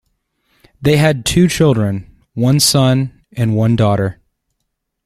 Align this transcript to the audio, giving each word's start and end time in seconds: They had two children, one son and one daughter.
They 0.81 0.97
had 0.97 1.27
two 1.27 1.47
children, 1.47 2.23
one 2.33 2.59
son 2.59 3.21
and 3.33 3.55
one 3.55 3.75
daughter. 3.75 4.19